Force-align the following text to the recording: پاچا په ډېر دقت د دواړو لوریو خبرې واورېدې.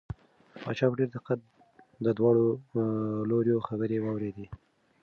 پاچا 0.61 0.85
په 0.89 0.95
ډېر 0.99 1.09
دقت 1.17 1.39
د 2.05 2.07
دواړو 2.17 2.45
لوریو 3.29 3.65
خبرې 3.67 3.97
واورېدې. 4.01 4.47